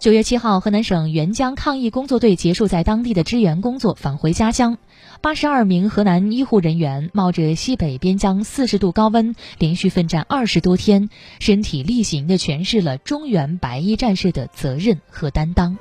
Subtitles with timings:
[0.00, 4.78] 九月七号，河南省援疆抗疫工作队结束在当地的支援工作，返回家乡。
[5.20, 11.08] 八十二名河南医护人员冒着西北边疆四十度高温，连续奋战二十多天，
[11.40, 15.76] 身体力行地诠释了中原白衣战士的责任和担当。